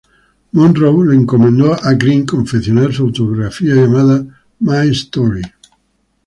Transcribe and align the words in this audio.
Monroe 0.53 1.03
le 1.05 1.13
encomendó 1.15 1.75
a 1.75 1.93
Greene 1.93 2.25
confeccionar 2.25 2.91
su 2.91 3.03
autobiografía, 3.03 3.75
llamada 3.75 4.25
"My 4.59 4.89
Story". 4.89 5.43